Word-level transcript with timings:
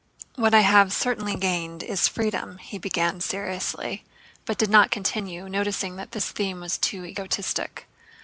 "What 0.35 0.55
I 0.55 0.61
have 0.61 0.91
certainly 0.91 1.35
gained 1.35 1.83
is 1.83 2.07
freedom," 2.07 2.57
he 2.57 2.79
began 2.79 3.21
seriously, 3.21 4.03
but 4.45 4.57
did 4.57 4.71
not 4.71 4.89
continue, 4.89 5.47
noticing 5.47 5.95
that 5.97 6.11
this 6.11 6.31
theme 6.31 6.59
was 6.59 6.79
too 6.79 7.05
egotistic. 7.05 7.87